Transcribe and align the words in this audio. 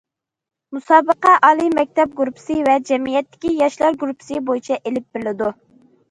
مۇسابىقە 0.75 1.33
ئالىي 1.49 1.67
مەكتەپ 1.79 2.15
گۇرۇپپىسى 2.19 2.55
ۋە 2.67 2.77
جەمئىيەتتىكى 2.89 3.51
ياشلار 3.59 3.99
گۇرۇپپىسى 4.05 4.41
بويىچە 4.49 4.79
ئېلىپ 4.79 5.05
بېرىلىدۇ. 5.19 5.51